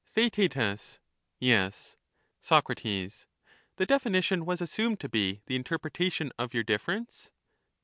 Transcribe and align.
TheaeL 0.17 0.97
Yes. 1.39 1.95
Soc. 2.41 2.69
The 2.73 3.05
definition 3.85 4.47
was 4.47 4.59
assumed 4.59 4.99
to 5.01 5.09
be 5.09 5.43
the 5.45 5.55
interpretation 5.55 6.31
of 6.39 6.55
your 6.55 6.63
difference. 6.63 7.29